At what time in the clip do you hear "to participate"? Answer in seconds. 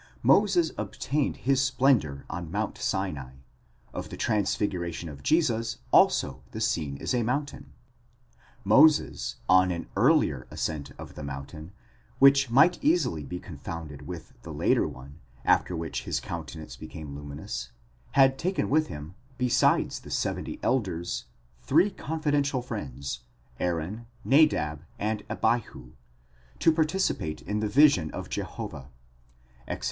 26.57-27.43